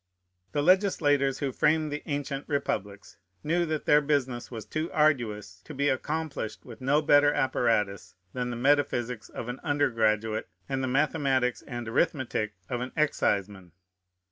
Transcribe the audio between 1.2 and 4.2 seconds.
who framed the ancient republics knew that their